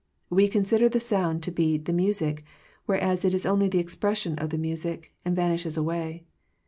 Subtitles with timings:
[0.31, 2.43] We consider the sound to be the music,
[2.87, 6.23] whereas it is only the expression of the music, and vanishes away.